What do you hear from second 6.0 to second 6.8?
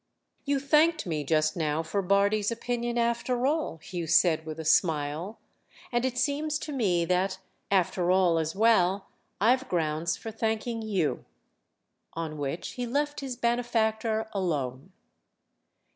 it seems to